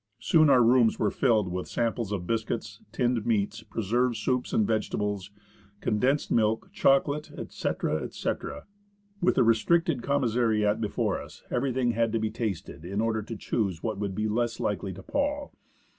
Soon 0.19 0.49
our 0.49 0.63
rooms 0.63 0.97
were 0.97 1.11
filled 1.11 1.51
with 1.51 1.67
samples 1.67 2.11
of 2.11 2.25
biscuits, 2.25 2.81
tinned 2.91 3.23
meats, 3.23 3.61
preserved 3.61 4.15
soups 4.17 4.51
and 4.51 4.65
vegetables, 4.65 5.29
condensed 5.79 6.31
milk, 6.31 6.71
chocolate, 6.73 7.29
etc., 7.37 8.01
etc. 8.01 8.65
With 9.21 9.35
the 9.35 9.43
restricted 9.43 10.01
commissariat 10.01 10.81
before 10.81 11.21
us, 11.21 11.43
everything 11.51 11.91
had 11.91 12.11
to 12.13 12.19
be 12.19 12.31
tasted, 12.31 12.83
in 12.83 12.99
order 12.99 13.21
to 13.21 13.37
choose 13.37 13.83
what 13.83 13.99
would 13.99 14.15
be 14.15 14.27
least 14.27 14.59
likely 14.59 14.91
to 14.91 15.03
pall. 15.03 15.53